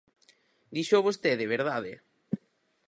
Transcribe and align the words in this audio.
Díxoo 0.75 1.05
vostede, 1.07 1.45
¿verdade? 1.55 1.91